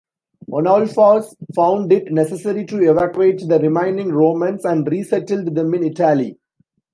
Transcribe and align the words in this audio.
Onoulphus 0.51 1.35
found 1.55 1.93
it 1.93 2.11
necessary 2.11 2.65
to 2.65 2.89
evacuate 2.89 3.47
the 3.47 3.59
remaining 3.59 4.11
Romans 4.11 4.65
and 4.65 4.87
resettled 4.91 5.53
them 5.53 5.71
in 5.75 5.83
Italy. 5.83 6.39